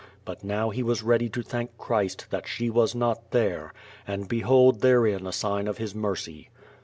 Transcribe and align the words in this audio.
But 0.25 0.43
now 0.43 0.71
ho 0.71 0.81
was 0.81 1.03
ready 1.03 1.29
to 1.29 1.43
thank 1.43 1.77
Christ, 1.77 2.25
that 2.31 2.47
she 2.47 2.71
was 2.71 2.95
not 2.95 3.29
there, 3.29 3.71
and 4.07 4.27
bohold 4.27 4.79
tlierein 4.79 5.27
a 5.27 5.31
sign 5.31 5.67
of 5.67 5.77
His 5.77 5.93
mercy. 5.93 6.49